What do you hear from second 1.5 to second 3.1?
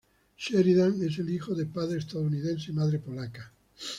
de padre estadounidense y madre